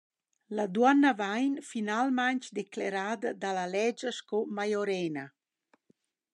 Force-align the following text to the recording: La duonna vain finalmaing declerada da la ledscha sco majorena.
La 0.57 0.63
duonna 0.77 1.11
vain 1.19 1.51
finalmaing 1.71 2.41
declerada 2.59 3.29
da 3.41 3.49
la 3.57 3.65
ledscha 3.75 4.11
sco 4.19 4.39
majorena. 4.57 5.25